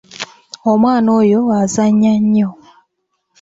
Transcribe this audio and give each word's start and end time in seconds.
Omwana 0.71 1.09
oyo 1.19 1.39
azannya 1.61 2.13
nnyo. 2.21 2.49